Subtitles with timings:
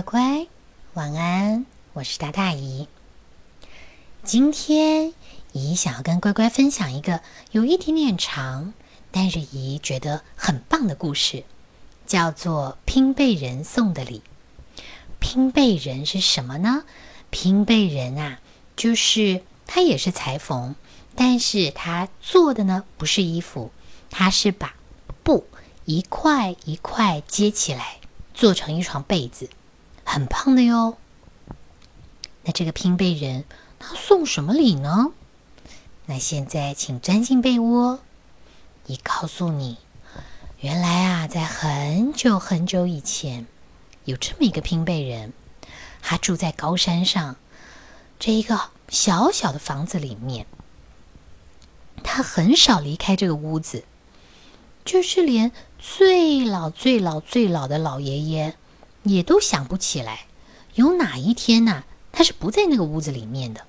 [0.00, 0.46] 乖乖，
[0.94, 1.66] 晚安！
[1.92, 2.88] 我是大大姨。
[4.24, 5.12] 今天
[5.52, 7.20] 姨想要跟乖乖分享一个
[7.50, 8.72] 有一点点长，
[9.10, 11.44] 但是姨觉得很棒的故事，
[12.06, 14.22] 叫做《拼贝人送的礼》。
[15.18, 16.84] 拼贝人是什么呢？
[17.28, 18.40] 拼贝人啊，
[18.76, 20.76] 就是他也是裁缝，
[21.14, 23.70] 但是他做的呢不是衣服，
[24.08, 24.74] 他是把
[25.22, 25.44] 布
[25.84, 27.98] 一块一块接起来，
[28.32, 29.50] 做成一床被子。
[30.10, 30.96] 很棒的哟。
[32.42, 33.44] 那这个拼被人
[33.78, 35.12] 他送什么礼呢？
[36.06, 38.00] 那现在请钻进被窝，
[38.86, 39.78] 一告诉你，
[40.58, 43.46] 原来啊，在很久很久以前，
[44.04, 45.32] 有这么一个拼被人，
[46.02, 47.36] 他住在高山上
[48.18, 50.44] 这一个小小的房子里面，
[52.02, 53.84] 他很少离开这个屋子，
[54.84, 58.56] 就是连最老最老最老的老爷爷。
[59.02, 60.26] 也都想不起来，
[60.74, 63.66] 有哪一天呐，他是不在那个屋子里面的。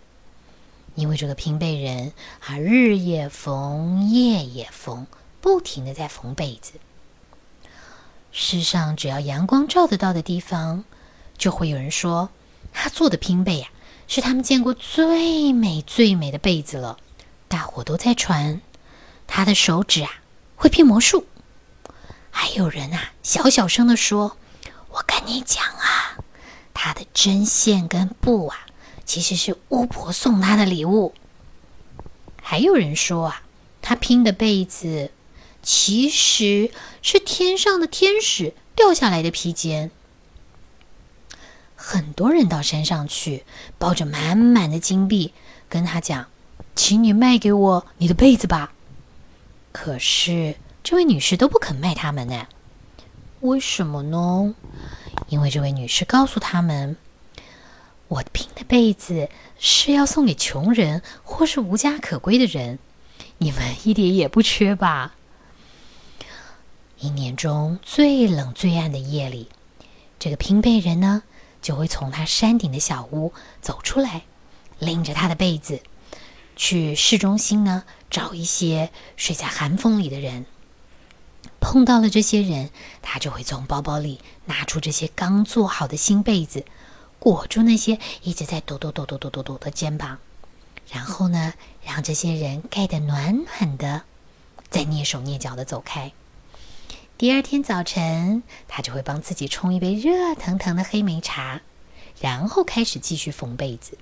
[0.95, 2.11] 因为这个拼被人
[2.45, 5.07] 啊，日夜缝，夜夜缝，
[5.39, 6.73] 不停的在缝被子。
[8.33, 10.83] 世上只要阳光照得到的地方，
[11.37, 12.29] 就会有人说
[12.73, 13.69] 他做的拼被呀，
[14.07, 16.97] 是他们见过最美最美的被子了。
[17.47, 18.59] 大伙都在传，
[19.27, 20.11] 他的手指啊
[20.57, 21.25] 会变魔术。
[22.29, 24.35] 还有人啊，小小声的说。
[24.91, 26.17] 我跟你讲啊，
[26.73, 28.65] 他的针线跟布啊，
[29.05, 31.13] 其实是巫婆送他的礼物。
[32.41, 33.43] 还有人说啊，
[33.81, 35.11] 他拼的被子
[35.63, 39.91] 其实是天上的天使掉下来的披肩。
[41.75, 43.43] 很多人到山上去，
[43.79, 45.33] 抱着满满的金币，
[45.69, 46.27] 跟他讲
[46.75, 48.73] ：“请你卖给我你的被子吧。”
[49.71, 52.47] 可是这位女士都不肯卖他们呢。
[53.41, 54.53] 为什么呢？
[55.27, 56.95] 因为这位女士告诉他们
[58.07, 62.77] ：“我拼的被子是要送给穷人或是无家可归的人，
[63.39, 65.15] 你们一点也不缺吧？”
[66.99, 69.49] 一年中最冷最暗的夜里，
[70.19, 71.23] 这个拼被人呢，
[71.63, 74.21] 就会从他山顶的小屋走出来，
[74.77, 75.81] 拎着他的被子，
[76.55, 80.45] 去市中心呢找一些睡在寒风里的人。
[81.61, 86.65] 碰到了这些人，他就会从包包里拿出这些刚做好的新被子，
[87.19, 90.17] 裹住那些一直在抖抖抖抖抖抖抖的肩膀，
[90.89, 91.53] 然后呢，
[91.85, 94.01] 让这些人盖得暖暖的，
[94.69, 96.11] 再蹑手蹑脚的走开。
[97.17, 101.61] 第二天早晨，他就会帮自己冲一杯热腾腾的黑莓茶，
[102.19, 103.97] 然后开始继续缝被子。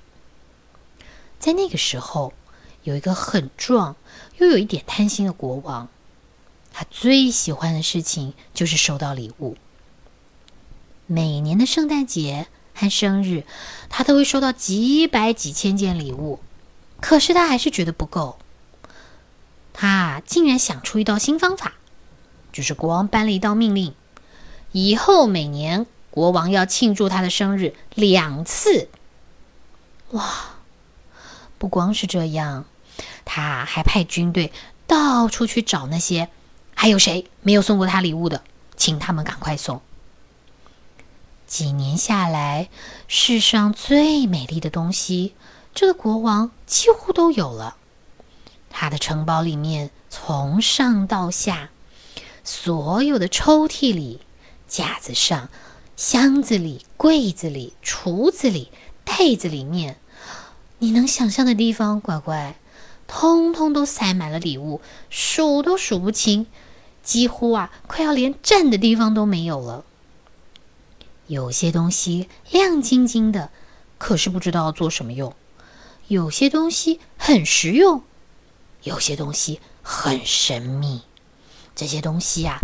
[1.37, 2.33] 在那个时候，
[2.83, 3.97] 有一个很壮
[4.37, 5.89] 又有一点贪心的国王。
[6.79, 9.57] 他最喜欢的事情就是收到礼物。
[11.07, 13.43] 每年的圣诞节和生日，
[13.89, 16.39] 他都会收到几百几千件礼物。
[17.01, 18.39] 可是他还是觉得不够。
[19.73, 21.73] 他竟然想出一道新方法，
[22.53, 23.93] 就是国王颁了一道命令：
[24.71, 28.87] 以后每年国王要庆祝他的生日两次。
[30.11, 30.23] 哇！
[31.57, 32.63] 不光是这样，
[33.25, 34.53] 他还派军队
[34.87, 36.29] 到处去找那些。
[36.81, 38.41] 还有谁没有送过他礼物的？
[38.77, 39.81] 请他们赶快送。
[41.45, 42.69] 几年下来，
[43.05, 45.33] 世上最美丽的东西，
[45.75, 47.75] 这个国王几乎都有了。
[48.69, 51.69] 他的城堡里面，从上到下，
[52.45, 54.21] 所有的抽屉里、
[54.65, 55.49] 架子上、
[55.97, 58.71] 箱子里、柜子里、橱子里、
[59.03, 59.97] 袋子里面，
[60.77, 62.55] 你能想象的地方，乖乖，
[63.05, 64.79] 通通都塞满了礼物，
[65.09, 66.47] 数都数不清。
[67.09, 69.83] 几乎啊，快要连站的地方都没有了。
[71.25, 73.49] 有些东西亮晶晶的，
[73.97, 75.31] 可是不知道做什么用；
[76.07, 78.03] 有些东西很实用，
[78.83, 81.01] 有些东西很神秘。
[81.75, 82.59] 这些东西呀，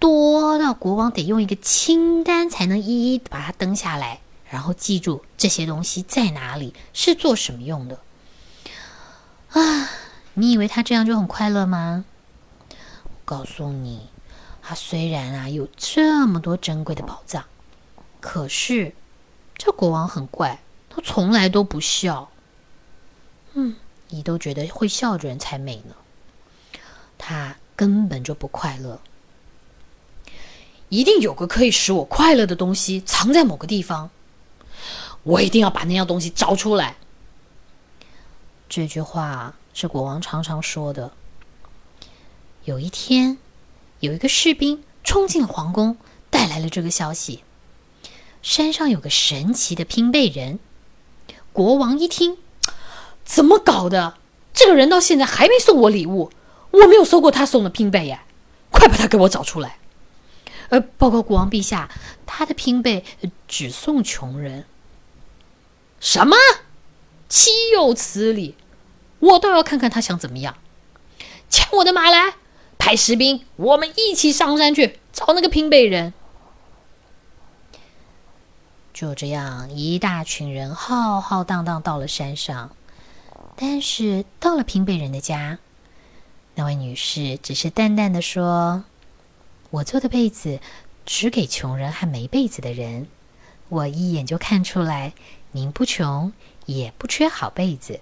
[0.00, 4.18] 多到国王得用一个清单才能一一把它登下来，
[4.50, 8.00] 然后记住这些东西在哪里，是做什么用的。
[9.50, 9.88] 啊，
[10.34, 12.04] 你以为他这样就很快乐吗？
[13.28, 14.08] 告诉你，
[14.62, 17.44] 他虽然啊有这么多珍贵的宝藏，
[18.20, 18.94] 可是
[19.54, 22.30] 这国王很怪，他从来都不笑。
[23.52, 23.76] 嗯，
[24.08, 25.94] 你都觉得会笑的人才美呢。
[27.18, 28.98] 他根本就不快乐。
[30.88, 34.08] 一定有个可以使我快乐的东西藏在某个地方，
[35.22, 36.96] 我一定要把那样东西找出来。
[38.70, 41.12] 这句话是国王常常说的。
[42.68, 43.38] 有一天，
[44.00, 45.96] 有一个士兵冲进皇宫，
[46.28, 47.42] 带来了这个消息。
[48.42, 50.58] 山上有个神奇的拼背人。
[51.54, 52.36] 国王一听，
[53.24, 54.18] 怎么搞的？
[54.52, 56.30] 这个人到现在还没送我礼物，
[56.72, 58.24] 我没有收过他送的拼背呀！
[58.70, 59.78] 快把他给我找出来！
[60.68, 61.90] 呃，报告国王陛下，
[62.26, 63.02] 他的拼背
[63.46, 64.66] 只送穷人。
[66.00, 66.36] 什么？
[67.30, 68.56] 岂有此理！
[69.20, 70.58] 我倒要看看他想怎么样。
[71.48, 72.34] 牵我的马来，
[72.78, 76.14] 派士兵，我们一起上山去找那个平北人。
[78.94, 82.70] 就这样，一大群人浩浩荡荡到了山上。
[83.56, 85.58] 但是到了平北人的家，
[86.54, 88.84] 那位女士只是淡淡的说
[89.70, 90.60] ：“我做的被子
[91.04, 93.08] 只给穷人和没被子的人。
[93.68, 95.12] 我一眼就看出来，
[95.52, 96.32] 您不穷，
[96.66, 98.00] 也不缺好被子。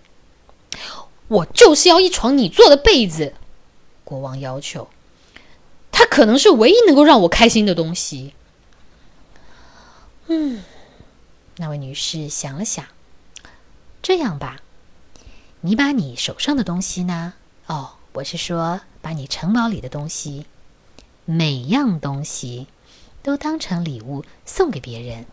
[1.28, 3.34] 我就是要一床你做的被子。”
[4.06, 4.88] 国王要求。
[5.90, 8.32] 它可能是唯一能够让我开心的东西。
[10.28, 10.62] 嗯，
[11.56, 12.84] 那位女士想了想，
[14.02, 14.62] 这样吧。
[15.62, 17.34] 你把你手上的东西呢？
[17.66, 20.46] 哦，我是说，把你城堡里的东西，
[21.24, 22.66] 每样东西
[23.22, 25.26] 都当成礼物送给别人。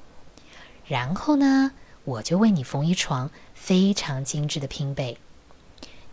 [0.87, 1.71] 然后呢，
[2.05, 5.17] 我就为你缝一床非常精致的拼被。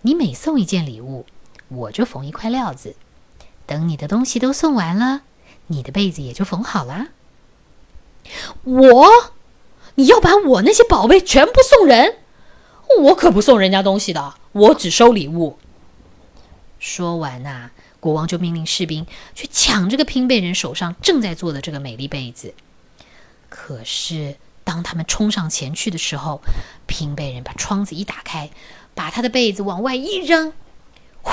[0.03, 1.25] 你每送一件礼物，
[1.71, 2.95] 我就缝一块料子。
[3.67, 5.23] 等你的东西都送完了，
[5.69, 7.07] 你的被子也就缝好了。
[8.65, 9.09] 我，
[9.95, 12.19] 你要把我那些宝贝全部送人？
[13.03, 15.59] 我可不送人家东西的，我只收礼物。
[16.81, 17.71] 说完呐，
[18.01, 22.55] 国王就命令士兵去抢这个拼被人手上正在做的这个美丽被子。
[23.49, 26.41] 可是当他们冲上前去的时候，
[26.87, 28.51] 拼被人把窗子一打开，
[28.95, 30.53] 把他的被子往外一扔，
[31.23, 31.31] 呼，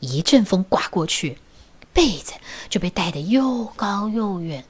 [0.00, 1.38] 一阵风刮过去，
[1.92, 2.32] 被子
[2.68, 4.64] 就被带得又高又远，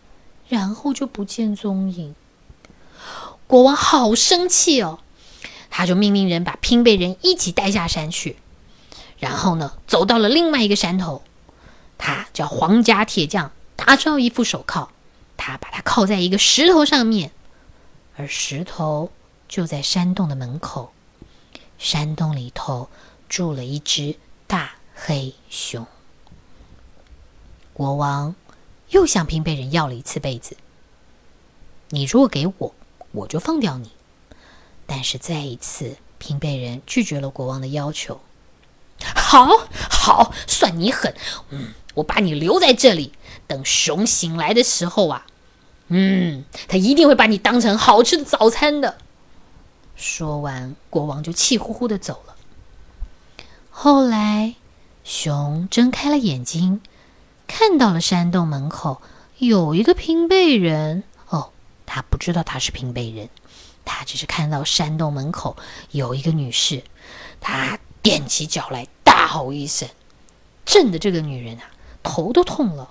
[0.48, 2.14] 然后就不见踪影。
[3.46, 5.00] 国王好生气哦，
[5.70, 8.36] 他就命令人把拼被人一起带下山去，
[9.18, 11.22] 然后呢，走到了另外一个山头，
[11.96, 14.90] 他叫皇家铁匠打造一副手铐，
[15.36, 17.32] 他把它铐在一个石头上面，
[18.16, 19.10] 而石头
[19.48, 20.92] 就在山洞的门口，
[21.78, 22.88] 山洞里头
[23.28, 24.16] 住了一只
[24.46, 25.86] 大黑熊。
[27.72, 28.34] 国王
[28.90, 30.56] 又向拼贝人要了一次被子，
[31.88, 32.74] 你如果给我。
[33.12, 33.90] 我就放掉你，
[34.86, 38.20] 但是再一次，平贝人拒绝了国王的要求。
[39.02, 39.48] 好
[39.90, 41.12] 好，算你狠，
[41.48, 43.12] 嗯，我把你留在这里，
[43.48, 45.26] 等熊醒来的时候啊，
[45.88, 48.98] 嗯，他一定会把你当成好吃的早餐的。
[49.96, 52.36] 说完，国王就气呼呼的走了。
[53.70, 54.54] 后来，
[55.04, 56.80] 熊睁开了眼睛，
[57.46, 59.02] 看到了山洞门口
[59.38, 61.04] 有一个平背人。
[61.28, 61.50] 哦
[61.86, 63.28] 他不知道他是平背人，
[63.84, 65.56] 他只是看到山洞门口
[65.90, 66.84] 有一个女士，
[67.40, 69.88] 他踮起脚来，大吼一声，
[70.64, 71.64] 震得这个女人啊
[72.02, 72.90] 头都痛了。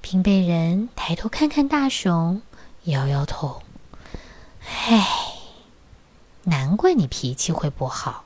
[0.00, 2.42] 平背人抬头看看大熊，
[2.84, 3.62] 摇摇头，
[4.66, 5.06] 唉，
[6.44, 8.24] 难怪你脾气会不好。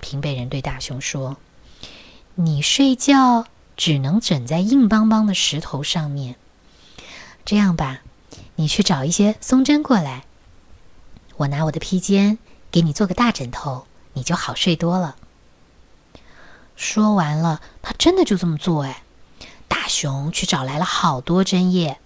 [0.00, 1.36] 平辈人对大熊说
[2.34, 6.36] ：“你睡觉只能枕在硬邦邦的石头上面，
[7.44, 8.02] 这样吧。”
[8.56, 10.24] 你去找一些松针过来，
[11.38, 12.36] 我拿我的披肩
[12.70, 15.16] 给你做个大枕头，你就好睡多了。
[16.76, 18.82] 说完了，他真的就这么做。
[18.82, 19.02] 哎，
[19.66, 21.98] 大熊去找来了好多针叶，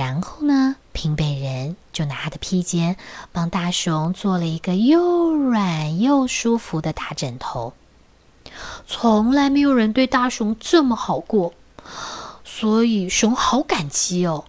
[0.00, 2.96] 然后呢，平背人就拿他的披肩
[3.32, 7.74] 帮大熊做了一个又软又舒服的大枕头。
[8.86, 11.52] 从来没有人对大熊这么好过，
[12.44, 14.46] 所以熊好感激哦。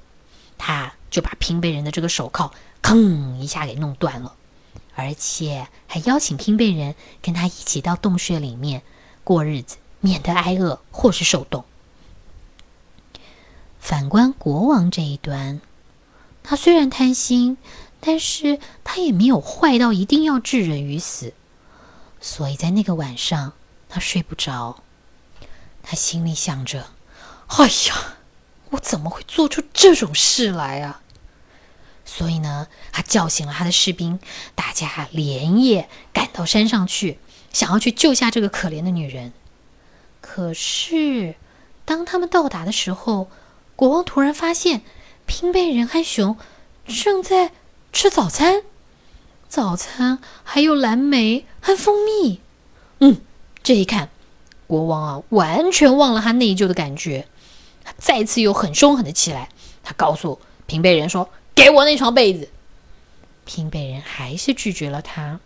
[0.58, 0.94] 他。
[1.10, 4.34] 就把拼背人的这个手铐，吭一下给弄断了，
[4.96, 8.82] 而且还邀请拼背人跟他一起到洞穴里面
[9.26, 11.66] 过日子，免得挨饿或是受冻。
[13.82, 15.60] 反观国王这一端，
[16.44, 17.58] 他虽然贪心，
[18.00, 21.34] 但是他也没有坏到一定要置人于死，
[22.22, 23.54] 所以在那个晚上
[23.90, 24.82] 他睡不着，
[25.82, 26.92] 他心里想着
[27.58, 28.18] ：“哎呀！”
[28.72, 31.02] 我怎么会做出这种事来啊？
[32.06, 34.18] 所以呢，他叫醒了他的士兵，
[34.56, 37.20] 大家连夜赶到山上去，
[37.52, 39.34] 想要去救下这个可怜的女人。
[40.22, 41.36] 可是，
[41.84, 43.30] 当他们到达的时候，
[43.82, 44.84] 国王突然发现，
[45.26, 46.38] 拼贝人和熊
[46.86, 47.52] 正在
[47.92, 48.62] 吃早餐，
[49.48, 52.42] 早餐还有蓝莓和蜂蜜。
[53.00, 53.20] 嗯，
[53.64, 54.10] 这一看，
[54.68, 57.28] 国王啊，完全忘了他内疚的感觉。
[57.84, 59.50] 他再次又很凶狠的起来，
[59.82, 62.50] 他告诉平背人说：“给我那床被子。”
[63.46, 65.40] 平背人还是拒绝了他。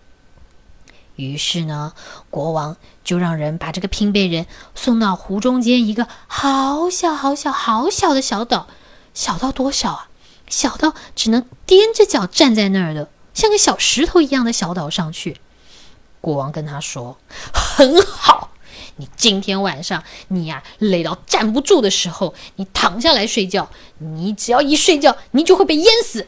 [1.16, 1.94] 于是呢，
[2.30, 8.68] 国王就让人把这个拼贝人送到湖中间一个好小好小好小的小岛，
[9.14, 10.10] 小到多小啊？
[10.48, 15.38] 小到只能踮着脚站在那儿的，像个小石头一样的小岛上去。
[16.22, 17.18] 国王跟他说
[17.54, 18.52] ：“很好，
[18.98, 23.70] 你今天晚上你呀累到站不住的时候，你躺下来睡觉。
[24.00, 26.28] 你只要一睡觉，你就会被淹死。”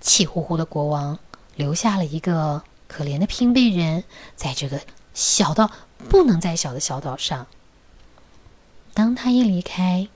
[0.00, 1.18] 气呼呼的国王
[1.56, 2.62] 留下了一个。
[2.88, 4.02] 可怜的拼背人
[4.34, 4.80] 在这个
[5.14, 5.70] 小到
[6.08, 7.46] 不能再小的小岛上。
[8.94, 10.08] 当他一离开，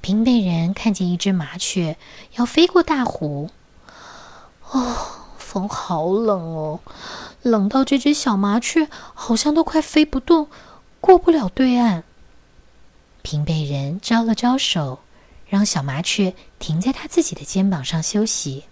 [0.00, 1.96] 拼背人看见一只麻雀
[2.34, 3.50] 要飞过大湖。
[4.70, 4.96] 哦，
[5.38, 6.80] 风好冷哦，
[7.42, 10.48] 冷到这只小麻雀好像都快飞不动，
[11.00, 12.02] 过不了对岸。
[13.22, 15.00] 拼背人招了招手，
[15.46, 18.64] 让小麻雀停在他自己的肩膀上休息。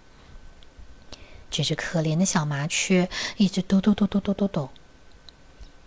[1.49, 4.69] 这只可怜的小麻雀一直抖抖抖抖抖抖抖。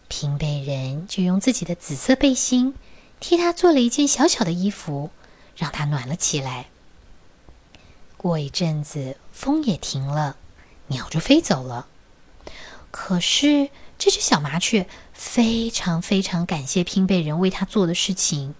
[0.08, 2.74] 平背人就用自己的紫色背心
[3.20, 5.10] 替它做了一件小小的衣服，
[5.56, 6.66] 让它暖了起来。
[8.16, 10.36] 过一阵子，风也停了，
[10.88, 11.86] 鸟就飞走了。
[12.90, 18.54] 可是这只小麻雀非常非常感谢平背人为它做的事情。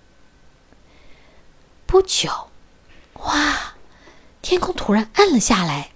[1.85, 2.49] 不久，
[3.15, 3.75] 哇，
[4.41, 5.91] 天空突然暗了下来。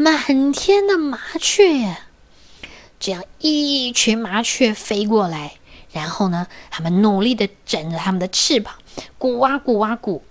[0.00, 1.98] 满天的麻雀呀，
[3.00, 5.56] 这样一群麻雀飞过来，
[5.90, 8.76] 然后呢，他们努力的展着他们的翅膀，
[9.18, 10.22] 鼓啊鼓啊鼓，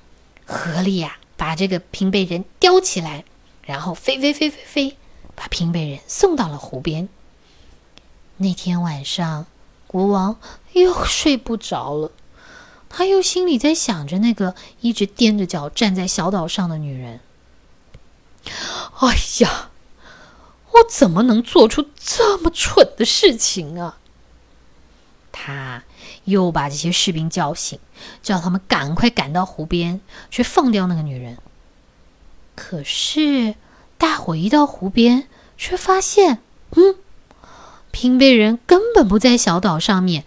[0.45, 3.25] 合力呀把这个平背人叼起来，
[3.61, 4.97] 然后飞飞飞飞飞，
[5.35, 7.09] 把平背人送到了湖边。
[8.37, 9.47] 那天晚上，
[9.85, 10.39] 国王
[10.71, 12.13] 又睡不着了，
[12.87, 17.19] 他又心里在想着那个一直踮着脚站在小岛上的女人。
[18.99, 19.69] 哎呀，
[20.71, 23.97] 我怎么能做出这么蠢的事情啊？
[25.31, 25.83] 他
[26.25, 27.79] 又把这些士兵叫醒，
[28.23, 30.01] 叫他们赶快赶到湖边
[30.31, 31.37] 去放掉那个女人。
[32.55, 33.55] 可是
[33.97, 35.27] 大伙一到湖边，
[35.57, 36.95] 却发现，嗯，
[37.91, 40.25] 平贝人根本不在小岛上面，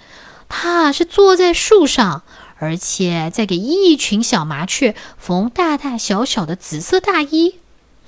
[0.48, 2.22] 他是坐在树上，
[2.58, 7.59] 而且在给一群小麻雀缝大大小小的紫色大衣。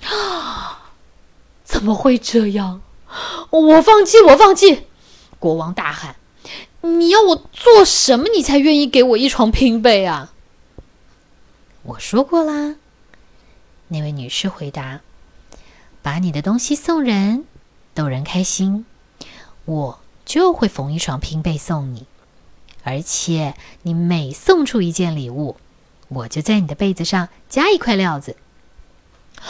[0.04, 0.92] 啊！
[1.64, 2.80] 怎么会这样？
[3.50, 4.87] 我放弃，我放弃！
[5.38, 6.16] 国王大喊
[6.82, 10.32] ：“你要我做什么，你才愿意给我一床拼被啊？”
[11.85, 12.76] 我说过啦。
[13.88, 15.00] 那位女士回答
[16.00, 17.44] ：“把你的东西送人，
[17.92, 18.87] 逗人开心，
[19.64, 22.06] 我就会缝一床拼被送你。
[22.85, 25.56] 而且你每送出一件礼物，
[26.09, 28.37] 我就在你的被子上加一块料子。”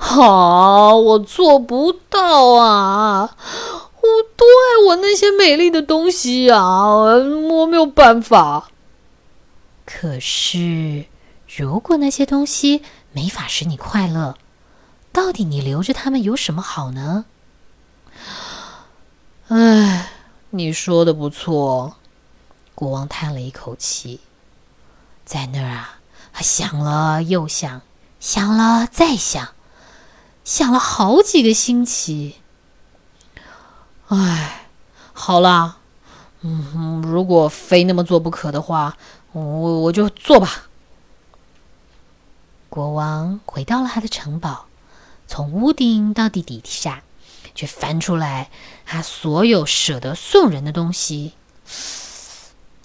[0.00, 3.36] 好，我做不到啊！
[4.00, 6.86] 我多爱我那些美丽的东西啊！
[6.86, 8.70] 我没有办法。
[9.84, 11.06] 可是，
[11.46, 14.36] 如果那些东西没法使你快乐，
[15.12, 17.24] 到底你留着它们有什么好呢？
[19.48, 20.10] 唉，
[20.50, 21.96] 你说的不错。
[22.74, 24.20] 国王叹了一口气，
[25.24, 25.98] 在那儿啊，
[26.32, 27.82] 他想了又想，
[28.20, 29.48] 想了再想。
[30.48, 32.36] 想了好几个星期，
[34.06, 34.70] 唉，
[35.12, 35.76] 好啦，
[36.40, 38.96] 嗯，如果非那么做不可的话，
[39.32, 40.70] 我我就做吧。
[42.70, 44.64] 国王回到了他的城堡，
[45.26, 47.02] 从屋顶到地底下，
[47.54, 48.48] 却翻出来
[48.86, 51.34] 他所有舍得送人的东西。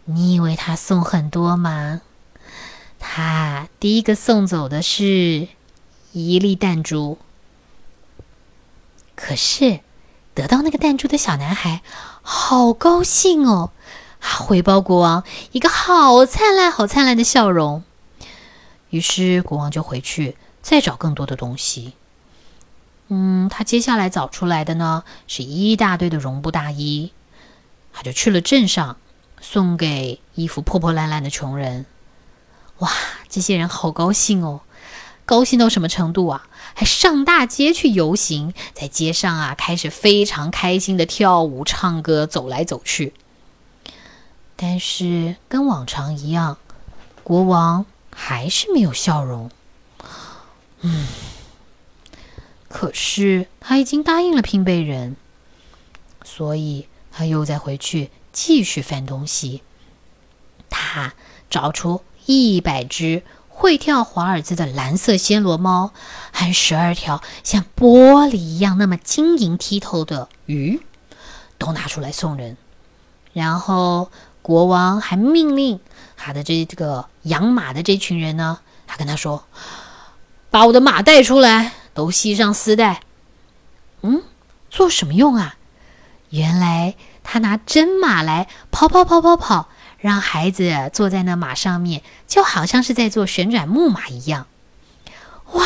[0.03, 2.01] 你以为他送很多吗？
[3.00, 5.48] 他第一个送走的是
[6.12, 7.17] 一粒弹珠。
[9.25, 9.80] 可是，
[10.34, 11.82] 得到那个弹珠的小男孩
[12.22, 13.72] 好高兴哦！
[14.20, 17.86] 他回报国王一个好灿烂、好灿烂的笑容。
[18.89, 21.94] 于是，国王就回去再找更多的东西。
[23.08, 27.13] 嗯，他接下来找出来的呢，是一大堆的绒布大衣。
[27.94, 28.98] 他就去了镇上，
[29.39, 31.86] 送给衣服破破烂烂的穷人。
[32.80, 32.92] 哇，
[33.30, 34.60] 这些人好高兴哦！
[35.25, 36.48] 高兴到什么程度啊？
[36.75, 43.13] 还上大街去游行，在街上啊，开始非常开心的跳舞、唱歌、走来走去。
[44.56, 46.58] 但是跟往常一样，
[47.24, 49.50] 国王还是没有笑容。
[50.82, 51.08] 嗯，
[52.68, 55.15] 可是他已经答应了拼贝人，
[56.25, 59.62] 所以他又再回去继续翻东西。
[60.70, 61.13] 他
[61.50, 63.24] 找出一百只。
[63.63, 65.93] 会跳华尔兹的蓝色暹罗猫，
[66.34, 70.82] 和十二条像玻璃一样那么晶莹剔透的鱼，
[71.58, 72.58] 都拿出来送人。
[73.32, 75.79] 然后国王还命令
[76.17, 79.46] 他的这这个养马的这群人呢，他跟他说
[80.51, 83.00] ：“把我的马带出来，都系上丝带。”
[84.03, 84.24] 嗯，
[84.70, 85.55] 做什么用啊？
[86.32, 89.70] 原来他拿真马来跑跑跑跑跑。
[90.03, 94.48] 让孩子坐在那马上面，就好像是在做旋转木马一样。
[95.53, 95.65] 哇，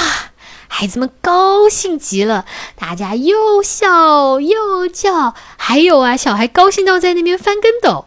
[0.68, 8.06] 孩子们高兴极了，大家又笑又叫，还有啊，小孩高兴到在那边翻跟斗。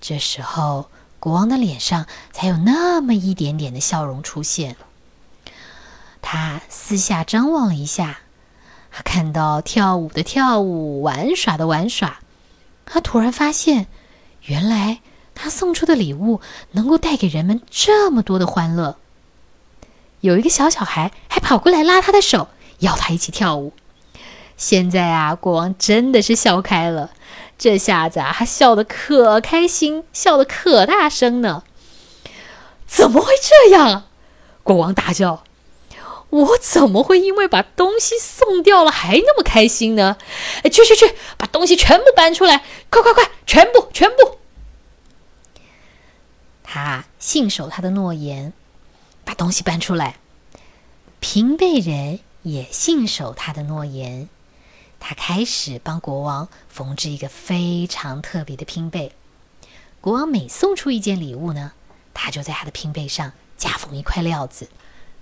[0.00, 4.74] 这时候，国王的脸上才有那么一点点的笑容出现。
[6.20, 8.18] 他四下张望了一下，
[8.90, 12.18] 他看到跳舞的跳舞，玩耍的玩耍，
[12.84, 13.86] 他突然发现，
[14.42, 14.98] 原来。
[15.34, 16.40] 他送出的礼物
[16.72, 18.96] 能够带给人们这么多的欢乐。
[20.20, 22.48] 有一个小小孩还跑过来拉他的手，
[22.78, 23.72] 要他一起跳舞。
[24.56, 27.10] 现在啊，国王真的是笑开了，
[27.58, 31.64] 这下子啊，他笑得可开心，笑得可大声呢。
[32.86, 34.04] 怎么会这样？
[34.62, 35.42] 国王大叫
[36.30, 40.18] ：“我怎么会因为把东西送掉了还那么开心呢？”
[40.62, 42.62] 哎，去去去，把东西全部搬出来！
[42.90, 44.38] 快快快，全部全部！
[46.74, 48.54] 他信守他的诺言，
[49.26, 50.16] 把东西搬出来。
[51.20, 54.30] 平辈人也信守他的诺言，
[54.98, 59.12] 他开始帮国王缝制一个非常特别的拼被。
[60.00, 61.72] 国王每送出一件礼物呢，
[62.14, 64.70] 他就在他的拼被上加缝一块料子。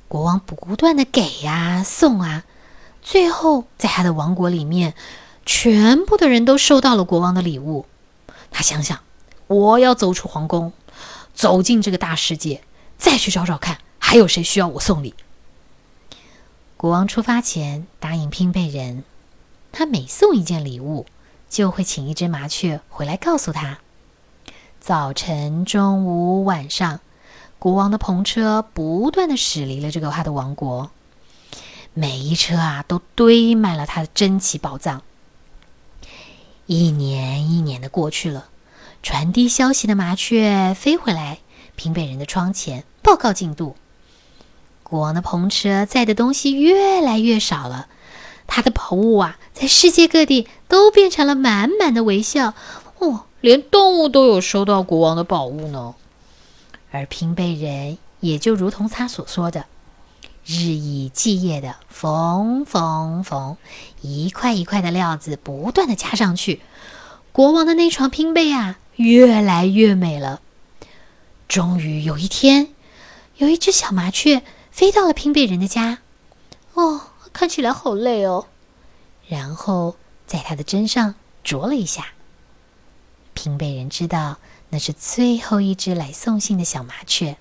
[0.06, 2.44] 国王不断的给呀送啊，
[3.02, 4.94] 最后在他的王国里面，
[5.44, 7.86] 全部的人都收到了国王的礼物。
[8.52, 9.00] 他想想，
[9.48, 10.72] 我要走出皇宫。
[11.40, 12.60] 走进这个大世界，
[12.98, 15.14] 再去找找看，还有谁需要我送礼？
[16.76, 19.04] 国王出发前答应拼贝人，
[19.72, 21.06] 他每送一件礼物，
[21.48, 23.78] 就会请一只麻雀回来告诉他。
[24.80, 27.00] 早晨、中午、晚上，
[27.58, 30.90] 国王的篷车不断的驶离了这个他的王国，
[31.94, 35.00] 每一车啊都堆满了他的珍奇宝藏。
[36.66, 38.49] 一年一年的过去了。
[39.02, 41.38] 传递消息的麻雀飞回来，
[41.74, 43.74] 平北人的窗前报告进度。
[44.82, 47.88] 国王的篷车载的东西越来越少了，
[48.46, 52.54] 他的宝物啊，在世界各地都变成了满满的微笑。
[52.98, 55.94] 哦，连动物都有收到国王的宝物呢。
[56.90, 59.64] 而平北人也就如同他所说的，
[60.44, 63.56] 日以继夜的缝缝缝，
[64.02, 66.60] 一块一块的料子不断的加上去，
[67.32, 68.78] 国王的那床拼被啊。
[69.00, 70.42] 越来越美了。
[71.48, 72.68] 终于有一天，
[73.36, 76.00] 有一只小麻雀飞到了拼贝人的家。
[76.74, 77.00] 哦，
[77.32, 78.46] 看起来好累哦。
[79.26, 82.08] 然后在它的针上啄了一下。
[83.32, 84.36] 拼贝人知道
[84.68, 87.38] 那是最后一只来送信的小麻雀。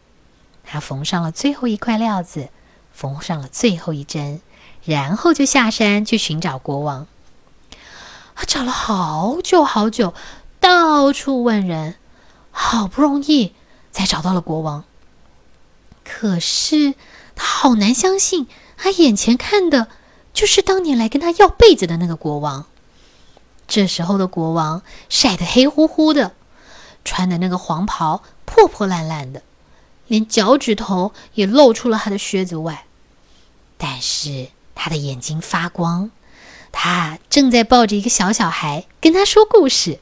[0.63, 2.49] 他缝上了最后一块料子，
[2.93, 4.39] 缝上了最后一针，
[4.85, 7.05] 然后就下山去寻找国王。
[8.35, 10.13] 他找了好久好久。
[10.59, 11.95] 到处问人，
[12.51, 13.53] 好不容易
[13.91, 14.83] 才找到了国王。
[16.03, 16.95] 可是
[17.35, 19.87] 他好难相信，他眼前看的
[20.33, 22.65] 就是当年来跟他要被子的那个国王。
[23.67, 26.33] 这时候的国王晒得黑乎乎的，
[27.05, 29.43] 穿的那个黄袍破破烂烂的，
[30.07, 32.85] 连脚趾头也露出了他的靴子外。
[33.77, 36.09] 但是他的眼睛发光，
[36.71, 39.99] 他正在抱着一个小小孩跟他说故事。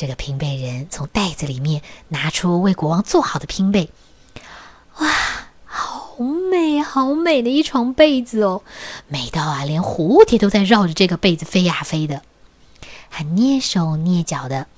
[0.00, 3.90] 这个拼被人从袋子里面拿出为国王做好的拼被，
[4.96, 5.10] 哇，
[5.66, 6.16] 好
[6.50, 8.62] 美好美的一床被子哦，
[9.08, 12.22] 美到啊，连蝴蝶都在绕着这个被子飞呀飞的。
[13.10, 14.68] 他蹑手蹑脚的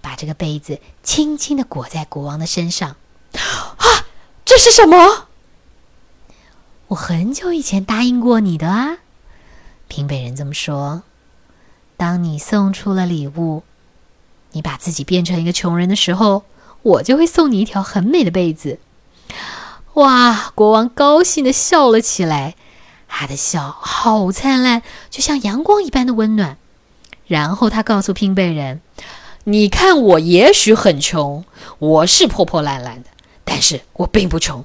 [0.00, 2.90] 把这个被子轻轻的裹在国王的身上。
[3.32, 4.06] 啊，
[4.44, 5.26] 这是什么？
[6.86, 8.98] 我很久以前答应过你的啊，
[9.88, 11.02] 平北人这么说。
[11.96, 13.64] 当你送出了礼物。
[14.58, 16.42] 你把自己变成一个穷人的时候，
[16.82, 18.80] 我就会送你一条很美的被子。
[19.94, 20.50] 哇！
[20.56, 22.56] 国王高兴的笑了起来，
[23.06, 26.56] 他的笑好灿烂，就像阳光一般的温暖。
[27.28, 28.80] 然后他告诉拼贝人
[29.44, 31.44] ：“你看，我也许很穷，
[31.78, 33.10] 我是破破烂烂的，
[33.44, 34.64] 但是我并不穷，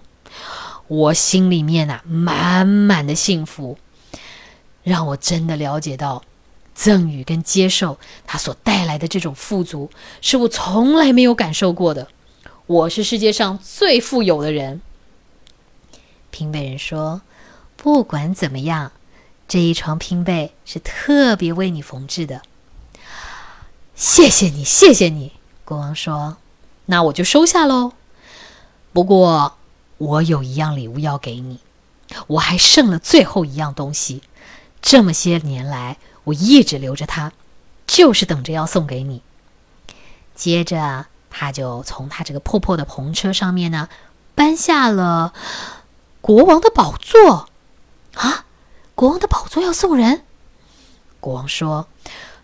[0.87, 3.77] 我心里面呐满满的幸福，
[4.81, 6.23] 让我真的了解到。”
[6.73, 12.07] 赠予跟接受它所带来的这种富足，是我从来没有感受过的。
[12.65, 14.81] 我是世界上最富有的人。
[16.31, 17.21] 拼被人说
[17.77, 18.91] ：“不管怎么样，
[19.47, 22.41] 这一床拼被是特别为你缝制的。”
[23.95, 25.33] 谢谢你，谢谢你。
[25.63, 26.37] 国王说
[26.87, 27.93] ：“那我就收下喽。
[28.91, 29.57] 不过，
[29.97, 31.59] 我有一样礼物要给你，
[32.27, 34.23] 我还剩了最后一样东西。
[34.81, 37.31] 这么些年来，我一直留着它，
[37.87, 39.21] 就是等着要送给你。”
[40.35, 43.89] 接着，他就从他这个破破的篷车上面呢，
[44.35, 45.33] 搬下了
[46.21, 47.49] 国王的宝座。
[48.15, 48.45] 啊，
[48.95, 50.23] 国王的宝座要送人？
[51.19, 51.87] 国王说。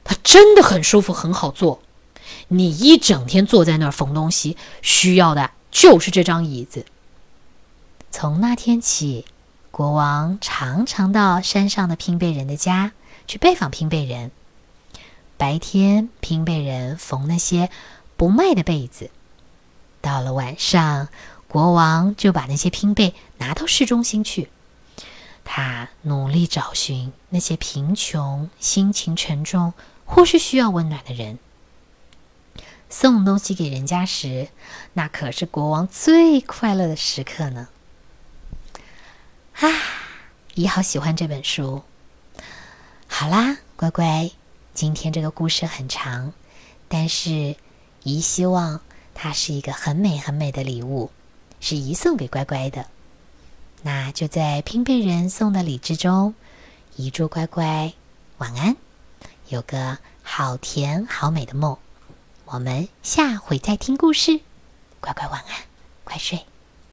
[0.06, 1.84] 它真的很舒服，很好坐。
[2.48, 6.84] 你一整天坐在那儿缝东西，需要的就是这张椅子。
[8.10, 9.26] 从那天起，
[9.70, 12.92] 国王常常到山上的拼贝人的家
[13.30, 14.32] 去拜访拼被人。
[15.38, 17.70] 白天，拼被人缝那些
[18.18, 19.12] 不卖的被子；
[20.02, 21.08] 到了晚上，
[21.48, 24.50] 国王就把那些拼被拿到市中心去。
[25.46, 29.74] 他努力找寻那些贫穷、心情沉重。
[30.12, 31.38] 或是需要温暖的人，
[32.90, 34.48] 送东西给人家时，
[34.94, 37.70] 那可是国王最快乐的时刻呢。
[39.62, 39.70] 啊，
[40.56, 41.84] 姨好喜欢这本书。
[43.12, 44.32] 好啦，乖乖，
[44.74, 46.32] 今天这个故事很长，
[46.88, 47.58] 但是
[48.04, 48.80] 姨希望
[49.14, 51.12] 它是一个很美很美的礼物，
[51.60, 52.86] 是姨送给乖乖的。
[53.82, 56.34] 那就在拼配人送的礼之中，
[56.96, 57.92] 姨祝乖乖
[58.38, 58.78] 晚安。
[59.50, 61.78] 有个好甜好美的梦，
[62.46, 64.40] 我们下回再听故事。
[65.02, 65.56] 乖乖晚安，
[66.06, 66.40] 快睡。